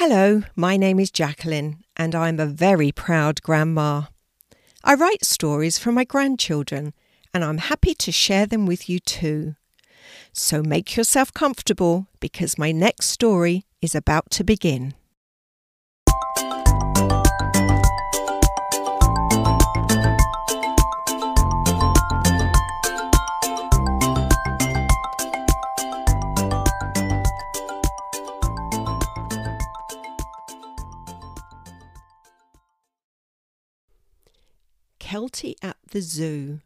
[0.00, 4.02] Hello, my name is Jacqueline, and I'm a very proud grandma.
[4.84, 6.94] I write stories for my grandchildren,
[7.34, 9.56] and I'm happy to share them with you too.
[10.32, 14.94] So make yourself comfortable because my next story is about to begin.
[35.08, 36.60] Kelti at the Zoo,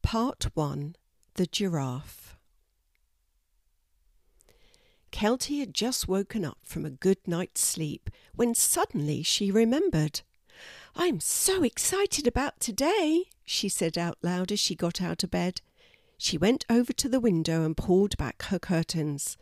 [0.00, 0.96] Part 1
[1.34, 2.34] The Giraffe.
[5.12, 10.22] Kelti had just woken up from a good night's sleep when suddenly she remembered.
[10.96, 15.60] I'm so excited about today, she said out loud as she got out of bed.
[16.16, 19.36] She went over to the window and pulled back her curtains.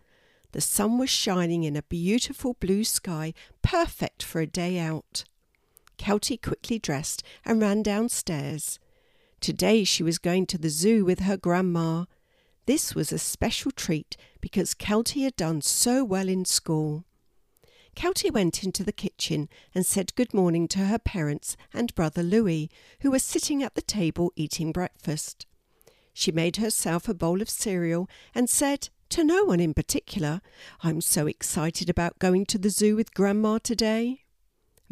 [0.50, 5.22] The sun was shining in a beautiful blue sky, perfect for a day out.
[6.02, 8.80] Kelti quickly dressed and ran downstairs.
[9.40, 12.06] Today she was going to the zoo with her grandma.
[12.66, 17.04] This was a special treat because Kelti had done so well in school.
[17.94, 22.68] Kelti went into the kitchen and said good morning to her parents and brother Louis,
[23.02, 25.46] who were sitting at the table eating breakfast.
[26.12, 30.40] She made herself a bowl of cereal and said, to no one in particular,
[30.82, 34.21] I'm so excited about going to the zoo with Grandma today.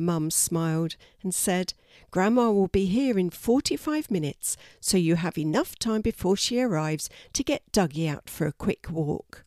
[0.00, 1.74] Mum smiled and said,
[2.10, 7.08] Grandma will be here in 45 minutes, so you have enough time before she arrives
[7.34, 9.44] to get Dougie out for a quick walk.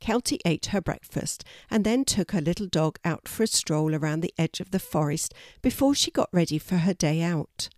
[0.00, 4.20] Kelti ate her breakfast and then took her little dog out for a stroll around
[4.20, 7.68] the edge of the forest before she got ready for her day out.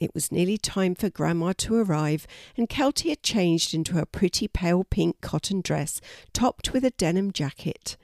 [0.00, 4.48] It was nearly time for Grandma to arrive, and Kelti had changed into a pretty
[4.48, 6.00] pale pink cotton dress
[6.32, 7.96] topped with a denim jacket.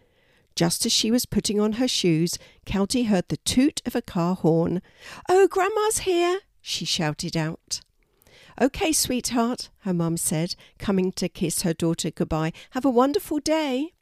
[0.61, 4.35] Just as she was putting on her shoes, Kelti heard the toot of a car
[4.35, 4.83] horn.
[5.27, 7.81] Oh, Grandma's here, she shouted out.
[8.61, 12.53] OK, sweetheart, her mum said, coming to kiss her daughter goodbye.
[12.73, 13.95] Have a wonderful day.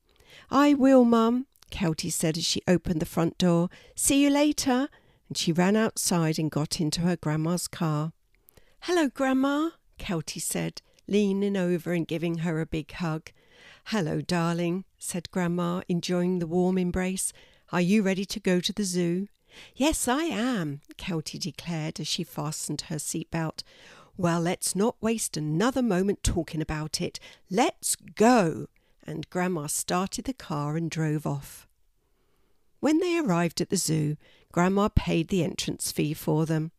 [0.51, 3.69] I will, mum, Kelti said as she opened the front door.
[3.95, 4.89] See you later.
[5.29, 8.11] And she ran outside and got into her grandma's car.
[8.81, 13.31] Hello, Grandma, Kelti said, leaning over and giving her a big hug.
[13.91, 17.33] Hello, darling, said Grandma, enjoying the warm embrace.
[17.73, 19.29] Are you ready to go to the zoo?
[19.75, 23.65] Yes, I am, Kelti declared as she fastened her seat belt.
[24.19, 27.19] Well, let's not waste another moment talking about it.
[27.51, 28.67] Let's go!
[29.07, 31.67] And Grandma started the car and drove off.
[32.81, 34.19] When they arrived at the zoo,
[34.53, 36.73] Grandma paid the entrance fee for them.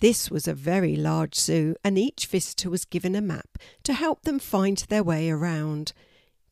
[0.00, 4.22] This was a very large zoo, and each visitor was given a map to help
[4.22, 5.92] them find their way around.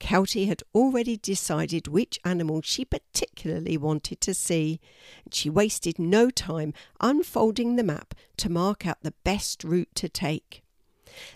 [0.00, 4.81] Kelti had already decided which animal she particularly wanted to see,
[5.25, 10.09] and she wasted no time unfolding the map to mark out the best route to
[10.09, 10.62] take.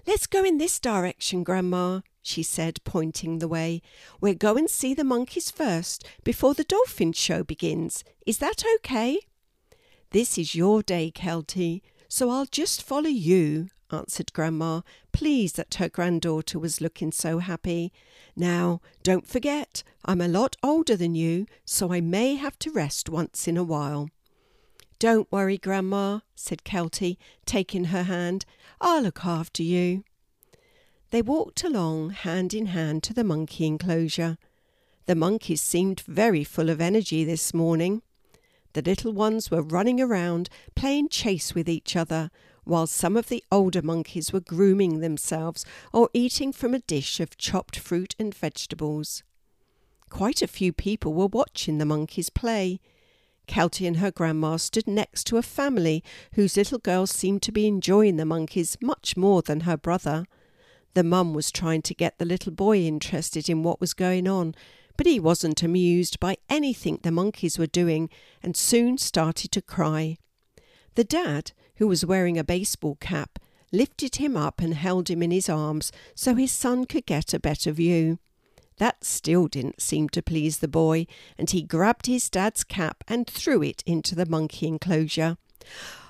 [0.06, 3.82] Let's go in this direction, Grandma, she said, pointing the way.
[4.20, 8.02] We'll go and see the monkeys first before the dolphin show begins.
[8.26, 9.18] Is that okay?
[10.10, 14.80] This is your day, Kelti, so I'll just follow you, answered Grandma,
[15.12, 17.92] pleased that her granddaughter was looking so happy.
[18.36, 23.08] Now, don't forget, I'm a lot older than you, so I may have to rest
[23.08, 24.10] once in a while.
[24.98, 27.16] Don't worry, Grandma, said Kelti,
[27.46, 28.44] taking her hand.
[28.80, 30.04] I'll look after you.
[31.10, 34.36] They walked along hand in hand to the monkey enclosure.
[35.06, 38.02] The monkeys seemed very full of energy this morning.
[38.72, 42.30] The little ones were running around, playing chase with each other,
[42.64, 47.36] while some of the older monkeys were grooming themselves or eating from a dish of
[47.36, 49.22] chopped fruit and vegetables.
[50.10, 52.80] Quite a few people were watching the monkeys play.
[53.46, 56.02] Kelti and her grandma stood next to a family
[56.34, 60.24] whose little girl seemed to be enjoying the monkeys much more than her brother.
[60.94, 64.54] The mum was trying to get the little boy interested in what was going on,
[64.96, 68.08] but he wasn't amused by anything the monkeys were doing
[68.42, 70.16] and soon started to cry.
[70.94, 73.38] The dad, who was wearing a baseball cap,
[73.72, 77.40] lifted him up and held him in his arms so his son could get a
[77.40, 78.18] better view.
[78.78, 81.06] That still didn't seem to please the boy,
[81.38, 85.36] and he grabbed his dad's cap and threw it into the monkey enclosure.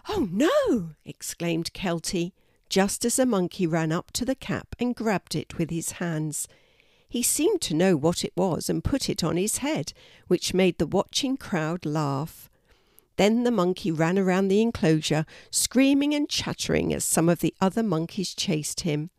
[0.09, 0.91] Oh no!
[1.05, 2.33] exclaimed Kelti,
[2.69, 6.49] just as the monkey ran up to the cap and grabbed it with his hands.
[7.09, 9.93] He seemed to know what it was and put it on his head,
[10.27, 12.51] which made the watching crowd laugh.
[13.17, 17.83] Then the monkey ran around the enclosure, screaming and chattering as some of the other
[17.83, 19.11] monkeys chased him.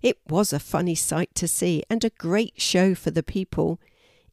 [0.00, 3.80] It was a funny sight to see and a great show for the people.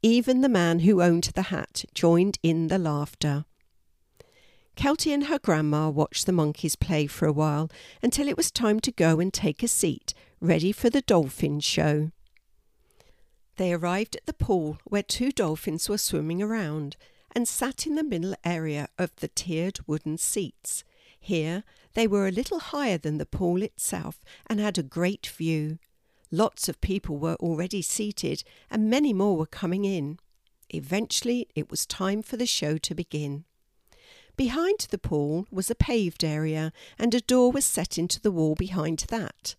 [0.01, 3.45] Even the man who owned the hat joined in the laughter.
[4.75, 7.69] Kelti and her grandma watched the monkeys play for a while
[8.01, 12.11] until it was time to go and take a seat, ready for the dolphin show.
[13.57, 16.95] They arrived at the pool where two dolphins were swimming around
[17.35, 20.83] and sat in the middle area of the tiered wooden seats.
[21.19, 25.79] Here they were a little higher than the pool itself and had a great view.
[26.31, 30.19] Lots of people were already seated and many more were coming in.
[30.69, 33.45] Eventually it was time for the show to begin.
[34.37, 38.55] Behind the pool was a paved area and a door was set into the wall
[38.55, 39.55] behind that.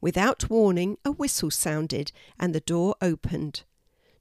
[0.00, 3.64] Without warning, a whistle sounded and the door opened.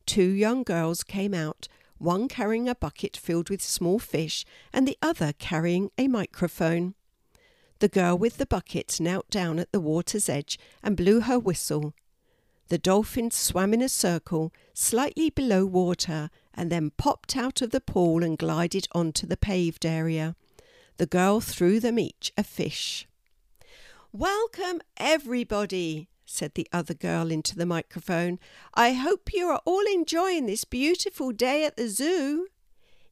[0.06, 1.68] Two young girls came out,
[2.02, 4.44] one carrying a bucket filled with small fish
[4.74, 6.96] and the other carrying a microphone.
[7.80, 11.94] The girl with the bucket knelt down at the water's edge and blew her whistle.
[12.70, 17.82] The dolphins swam in a circle slightly below water and then popped out of the
[17.82, 20.36] pool and glided onto the paved area.
[20.98, 23.08] The girl threw them each a fish.
[24.14, 28.40] Welcome, everybody, said the other girl into the microphone.
[28.74, 32.48] I hope you are all enjoying this beautiful day at the zoo.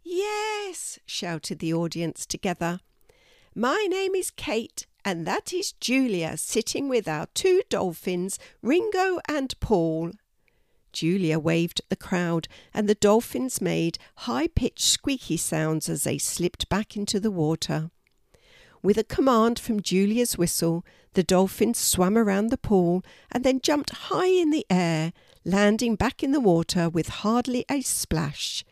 [0.03, 2.79] Yes, shouted the audience together.
[3.53, 9.59] My name is Kate, and that is Julia sitting with our two dolphins, Ringo and
[9.59, 10.11] Paul.
[10.91, 16.17] Julia waved at the crowd, and the dolphins made high pitched squeaky sounds as they
[16.17, 17.91] slipped back into the water.
[18.81, 23.89] With a command from Julia's whistle, the dolphins swam around the pool and then jumped
[23.89, 25.11] high in the air,
[25.43, 28.63] landing back in the water with hardly a splash.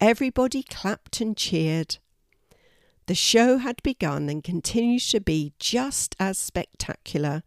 [0.00, 1.98] Everybody clapped and cheered.
[3.04, 7.42] The show had begun and continued to be just as spectacular.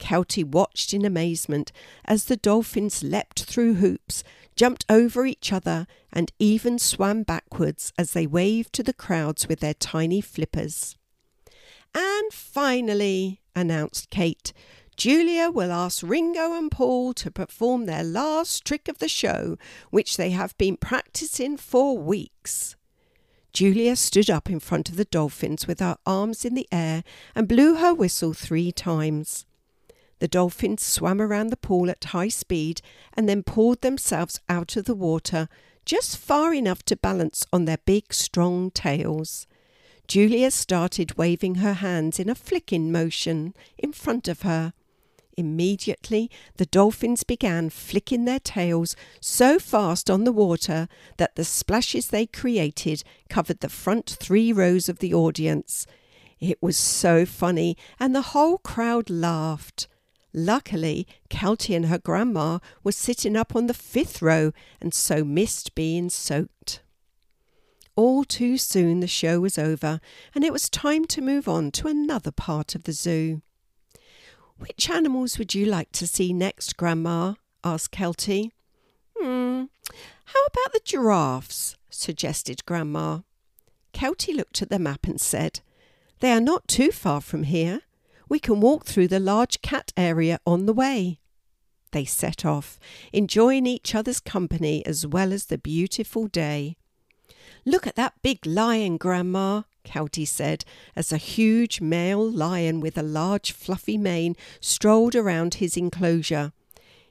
[0.00, 1.70] Kelti watched in amazement
[2.04, 4.24] as the dolphins leapt through hoops,
[4.56, 9.60] jumped over each other, and even swam backwards as they waved to the crowds with
[9.60, 10.96] their tiny flippers.
[11.94, 14.52] And finally, announced Kate,
[14.96, 19.56] Julia will ask Ringo and Paul to perform their last trick of the show,
[19.90, 22.76] which they have been practicing for weeks.
[23.52, 27.04] Julia stood up in front of the dolphins with her arms in the air
[27.34, 29.46] and blew her whistle three times.
[30.18, 32.80] The dolphins swam around the pool at high speed
[33.16, 35.48] and then pulled themselves out of the water
[35.84, 39.46] just far enough to balance on their big, strong tails.
[40.06, 44.72] Julia started waving her hands in a flicking motion in front of her.
[45.36, 50.86] Immediately, the dolphins began flicking their tails so fast on the water
[51.16, 55.86] that the splashes they created covered the front three rows of the audience.
[56.38, 59.88] It was so funny, and the whole crowd laughed.
[60.32, 65.74] Luckily, Kelti and her grandma were sitting up on the fifth row and so missed
[65.74, 66.82] being soaked.
[67.96, 70.00] All too soon the show was over,
[70.34, 73.42] and it was time to move on to another part of the zoo.
[74.56, 77.34] Which animals would you like to see next, Grandma?
[77.62, 78.50] asked Kelti.
[79.16, 79.64] Hmm,
[80.24, 81.76] how about the giraffes?
[81.88, 83.20] suggested Grandma.
[83.92, 85.60] Kelti looked at the map and said,
[86.20, 87.82] They are not too far from here.
[88.28, 91.20] We can walk through the large cat area on the way.
[91.92, 92.80] They set off,
[93.12, 96.76] enjoying each other's company as well as the beautiful day.
[97.66, 103.02] Look at that big lion, Grandma, Kelti said, as a huge male lion with a
[103.02, 106.52] large fluffy mane strolled around his enclosure.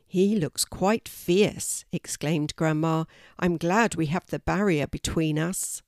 [0.06, 3.06] He looks quite fierce, exclaimed Grandma.
[3.40, 5.82] I'm glad we have the barrier between us.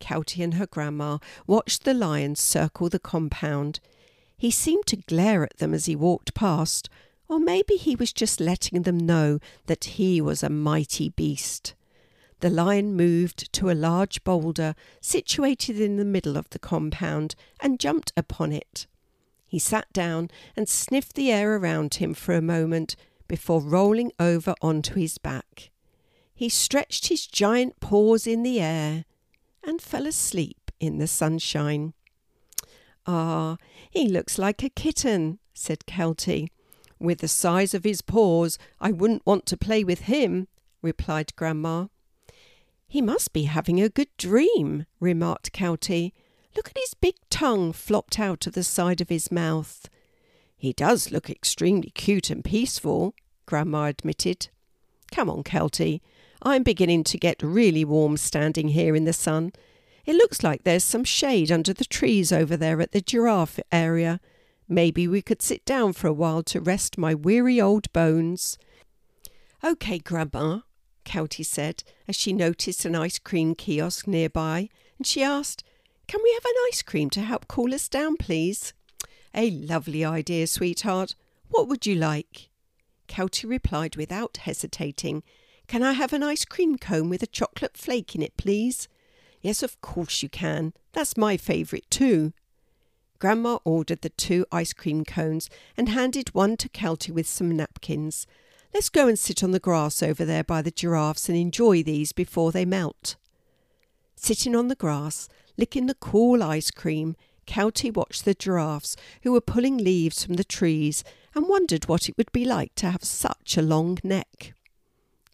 [0.00, 3.78] Kelti and her grandma watched the lion circle the compound.
[4.36, 6.88] He seemed to glare at them as he walked past,
[7.28, 11.74] or maybe he was just letting them know that he was a mighty beast
[12.42, 17.78] the lion moved to a large boulder situated in the middle of the compound and
[17.78, 18.88] jumped upon it.
[19.46, 22.96] He sat down and sniffed the air around him for a moment
[23.28, 25.70] before rolling over onto his back.
[26.34, 29.04] He stretched his giant paws in the air
[29.62, 31.94] and fell asleep in the sunshine.
[33.06, 33.56] Ah,
[33.88, 36.48] he looks like a kitten, said Kelti.
[36.98, 40.48] With the size of his paws, I wouldn't want to play with him,
[40.82, 41.86] replied Grandma.
[42.92, 46.12] He must be having a good dream, remarked Kelti.
[46.54, 49.88] Look at his big tongue flopped out of the side of his mouth.
[50.58, 53.14] He does look extremely cute and peaceful,
[53.46, 54.48] Grandma admitted.
[55.10, 56.02] Come on, Kelti.
[56.42, 59.52] I'm beginning to get really warm standing here in the sun.
[60.04, 64.20] It looks like there's some shade under the trees over there at the giraffe area.
[64.68, 68.58] Maybe we could sit down for a while to rest my weary old bones.
[69.62, 70.60] OK, Grandma,
[71.04, 74.68] Kelti said as she noticed an ice cream kiosk nearby,
[74.98, 75.64] and she asked,
[76.06, 78.72] Can we have an ice cream to help cool us down, please?
[79.34, 81.14] A lovely idea, sweetheart.
[81.48, 82.50] What would you like?
[83.08, 85.22] Kelti replied without hesitating,
[85.66, 88.88] Can I have an ice cream cone with a chocolate flake in it, please?
[89.40, 90.72] Yes, of course you can.
[90.92, 92.32] That's my favourite too.
[93.18, 98.26] Grandma ordered the two ice cream cones and handed one to Kelti with some napkins.
[98.74, 102.12] Let's go and sit on the grass over there by the giraffes and enjoy these
[102.12, 103.16] before they melt.
[104.16, 107.14] Sitting on the grass, licking the cool ice cream,
[107.46, 112.16] Kelti watched the giraffes who were pulling leaves from the trees and wondered what it
[112.16, 114.54] would be like to have such a long neck.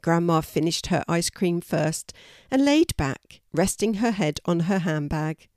[0.02, 2.12] Grandma finished her ice cream first
[2.50, 5.48] and laid back, resting her head on her handbag.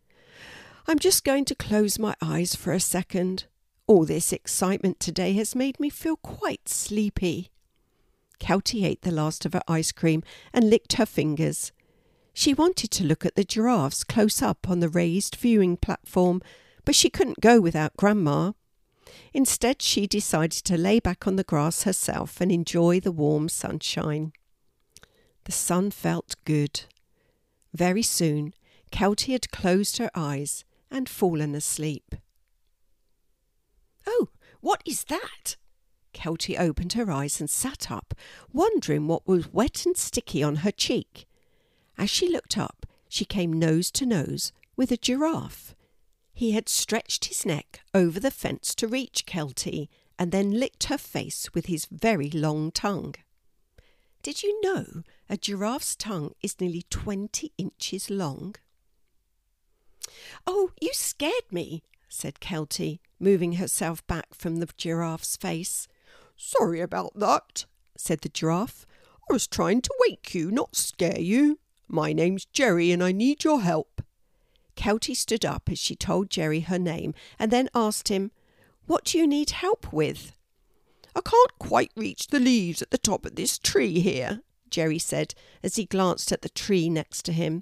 [0.87, 3.45] I'm just going to close my eyes for a second.
[3.87, 7.49] All this excitement today has made me feel quite sleepy.
[8.41, 11.71] Kelti ate the last of her ice cream and licked her fingers.
[12.33, 16.41] She wanted to look at the giraffes close up on the raised viewing platform,
[16.83, 18.53] but she couldn't go without Grandma.
[19.31, 24.33] Instead, she decided to lay back on the grass herself and enjoy the warm sunshine.
[25.43, 26.81] The sun felt good.
[27.73, 28.53] Very soon,
[28.91, 32.15] Kelti had closed her eyes and fallen asleep.
[34.07, 34.29] Oh,
[34.61, 35.57] what is that?
[36.13, 38.13] Kelti opened her eyes and sat up,
[38.51, 41.27] wondering what was wet and sticky on her cheek.
[41.97, 45.75] As she looked up, she came nose to nose with a giraffe.
[46.33, 50.97] He had stretched his neck over the fence to reach Kelti and then licked her
[50.97, 53.15] face with his very long tongue.
[54.23, 58.55] Did you know a giraffe's tongue is nearly 20 inches long?
[60.45, 65.87] Oh, you scared me, said Kelti, moving herself back from the giraffe's face.
[66.43, 68.87] Sorry about that, said the giraffe.
[69.29, 71.59] I was trying to wake you, not scare you.
[71.87, 74.01] My name's Gerry and I need your help.
[74.75, 78.31] Kelti stood up as she told Gerry her name and then asked him,
[78.87, 80.33] What do you need help with?
[81.15, 85.35] I can't quite reach the leaves at the top of this tree here, Gerry said
[85.61, 87.61] as he glanced at the tree next to him.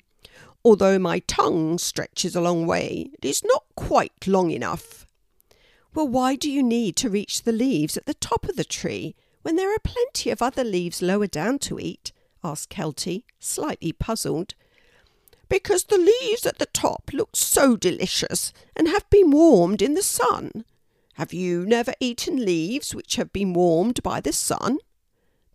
[0.63, 5.05] Although my tongue stretches a long way, it is not quite long enough.
[5.93, 9.15] Well, why do you need to reach the leaves at the top of the tree
[9.41, 12.11] when there are plenty of other leaves lower down to eat?
[12.43, 14.53] asked Kelti, slightly puzzled.
[15.49, 20.03] Because the leaves at the top look so delicious and have been warmed in the
[20.03, 20.63] sun.
[21.15, 24.77] Have you never eaten leaves which have been warmed by the sun?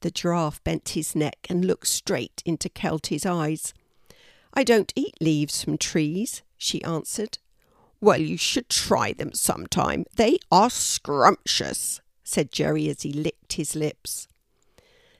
[0.00, 3.72] The giraffe bent his neck and looked straight into Kelti's eyes.
[4.52, 7.38] I don't eat leaves from trees, she answered.
[8.04, 10.04] Well, you should try them sometime.
[10.14, 14.28] They are scrumptious, said Gerry as he licked his lips.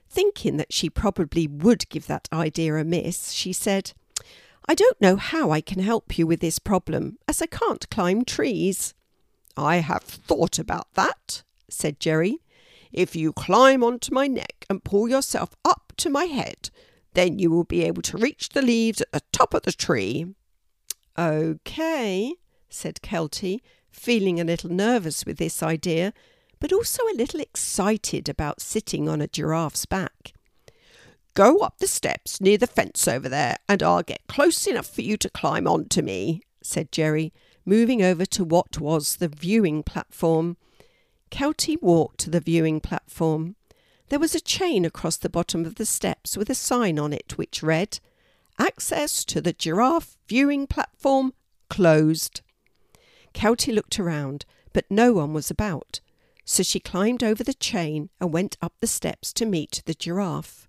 [0.07, 3.93] Thinking that she probably would give that idea a miss, she said,
[4.69, 8.23] I don't know how I can help you with this problem, as I can't climb
[8.23, 8.93] trees.
[9.57, 12.37] I have thought about that, said Gerry.
[12.93, 16.69] If you climb onto my neck and pull yourself up to my head,
[17.15, 20.35] then you will be able to reach the leaves at the top of the tree.
[21.17, 22.35] Okay,
[22.75, 26.13] said Kelti, feeling a little nervous with this idea,
[26.59, 30.33] but also a little excited about sitting on a giraffe's back.
[31.33, 35.01] Go up the steps near the fence over there, and I'll get close enough for
[35.01, 37.33] you to climb on to me, said Gerry,
[37.65, 40.57] moving over to what was the viewing platform.
[41.31, 43.55] Kelti walked to the viewing platform.
[44.09, 47.37] There was a chain across the bottom of the steps with a sign on it
[47.37, 47.99] which read,
[48.57, 51.33] Access to the giraffe viewing platform
[51.69, 52.41] closed.
[53.35, 55.99] Kelti looked around, but no one was about,
[56.45, 60.67] so she climbed over the chain and went up the steps to meet the giraffe.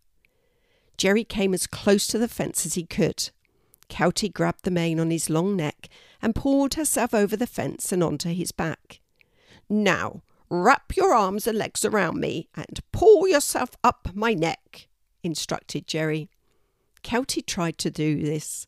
[0.96, 3.30] Gerry came as close to the fence as he could.
[3.88, 5.88] Kelti grabbed the mane on his long neck
[6.20, 9.00] and pulled herself over the fence and onto his back.
[9.68, 14.88] Now, wrap your arms and legs around me and pull yourself up my neck,
[15.22, 16.30] instructed Gerry.
[17.04, 18.66] Kelti tried to do this.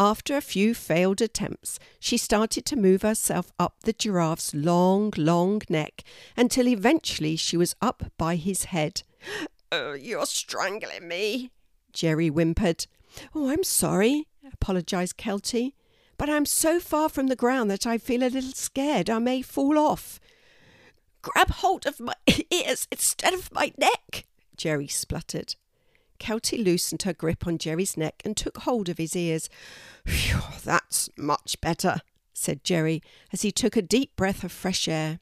[0.00, 5.60] After a few failed attempts, she started to move herself up the giraffe's long, long
[5.68, 6.04] neck
[6.36, 9.02] until eventually she was up by his head.
[9.70, 11.50] Oh, you're strangling me,
[11.92, 12.86] Gerry whimpered.
[13.34, 15.74] Oh, I'm sorry, apologized Kelti,
[16.16, 19.42] but I'm so far from the ground that I feel a little scared I may
[19.42, 20.20] fall off.
[21.20, 22.14] Grab hold of my
[22.50, 24.24] ears instead of my neck,
[24.56, 25.56] Gerry spluttered.
[26.18, 29.48] Kelti loosened her grip on Gerry's neck and took hold of his ears.
[30.04, 32.00] Phew, that's much better,
[32.32, 35.20] said Gerry as he took a deep breath of fresh air.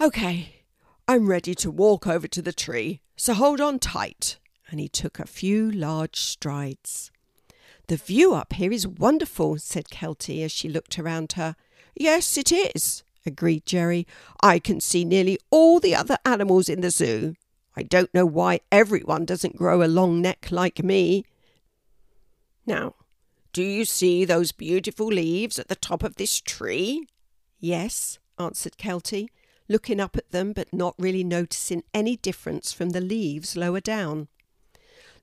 [0.00, 0.62] OK,
[1.08, 4.38] I'm ready to walk over to the tree, so hold on tight.
[4.70, 7.10] and he took a few large strides.
[7.88, 11.54] The view up here is wonderful, said Kelti as she looked around her.
[11.94, 14.06] Yes, it is, agreed Gerry.
[14.42, 17.36] I can see nearly all the other animals in the zoo.
[17.76, 21.24] I don't know why everyone doesn't grow a long neck like me.
[22.64, 22.94] Now,
[23.52, 27.06] do you see those beautiful leaves at the top of this tree?
[27.60, 29.28] Yes, answered Kelti,
[29.68, 34.28] looking up at them but not really noticing any difference from the leaves lower down.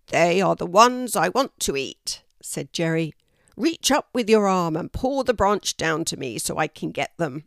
[0.07, 3.13] They are the ones I want to eat, said Gerry.
[3.55, 6.91] Reach up with your arm and pull the branch down to me so I can
[6.91, 7.45] get them.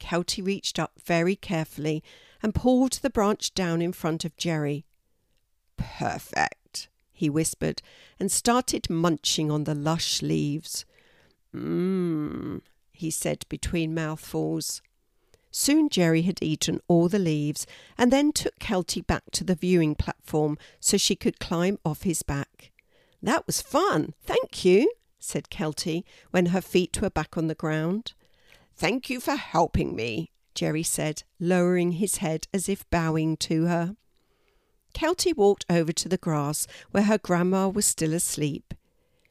[0.00, 2.02] Kelti reached up very carefully
[2.42, 4.84] and pulled the branch down in front of Gerry.
[5.76, 7.82] Perfect, he whispered
[8.18, 10.84] and started munching on the lush leaves.
[11.54, 12.60] Mmm,
[12.92, 14.82] he said between mouthfuls.
[15.50, 17.66] Soon Gerry had eaten all the leaves
[17.98, 22.22] and then took Kelti back to the viewing platform so she could climb off his
[22.22, 22.72] back.
[23.22, 28.14] That was fun, thank you, said Kelti when her feet were back on the ground.
[28.74, 33.96] Thank you for helping me, Gerry said, lowering his head as if bowing to her.
[34.94, 38.74] Kelti walked over to the grass where her grandma was still asleep.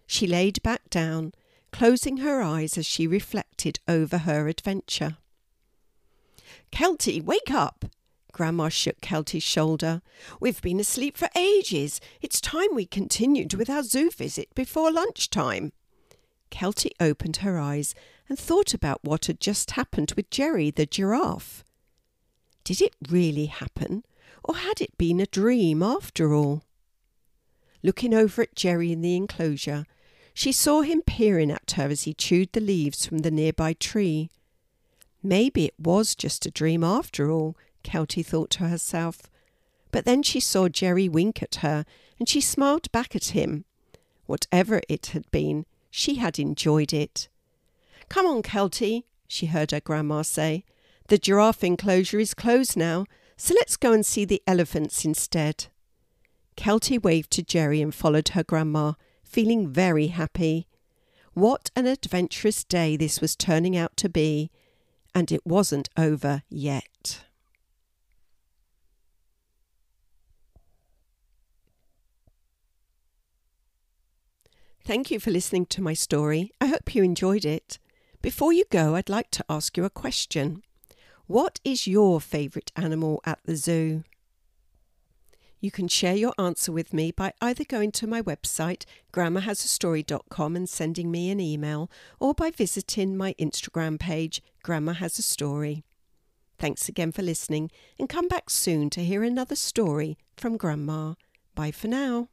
[0.08, 1.34] She laid back down,
[1.72, 5.18] closing her eyes as she reflected over her adventure.
[6.72, 7.86] Kelti, wake up!
[8.32, 10.02] Grandma shook Kelti's shoulder.
[10.40, 12.00] We've been asleep for ages.
[12.22, 15.74] It's time we continued with our zoo visit before lunchtime.
[16.50, 17.94] Kelti opened her eyes
[18.32, 21.66] and thought about what had just happened with Gerry the giraffe.
[22.64, 24.06] Did it really happen,
[24.42, 26.64] or had it been a dream after all?
[27.84, 29.86] Looking over at Gerry in the enclosure,
[30.34, 34.30] she saw him peering at her as he chewed the leaves from the nearby tree.
[35.22, 39.24] Maybe it was just a dream after all, Kelti thought to herself.
[39.92, 41.86] But then she saw Gerry wink at her,
[42.18, 43.66] and she smiled back at him.
[44.26, 47.28] Whatever it had been, she had enjoyed it.
[48.10, 50.64] Come on, Kelti, she heard her grandma say.
[51.08, 53.06] The giraffe enclosure is closed now,
[53.38, 55.68] so let's go and see the elephants instead.
[56.56, 60.68] Kelti waved to Gerry and followed her grandma, feeling very happy.
[61.34, 64.52] What an adventurous day this was turning out to be,
[65.16, 67.24] and it wasn't over yet.
[74.84, 76.52] Thank you for listening to my story.
[76.60, 77.80] I hope you enjoyed it.
[78.22, 80.62] Before you go, I'd like to ask you a question.
[81.26, 84.04] What is your favourite animal at the zoo?
[85.60, 90.70] You can share your answer with me by either going to my website, grandmahasastory.com, and
[90.70, 95.84] sending me an email, or by visiting my Instagram page, Grandma Has a Story.
[96.60, 101.14] Thanks again for listening, and come back soon to hear another story from Grandma.
[101.56, 102.28] Bye for now.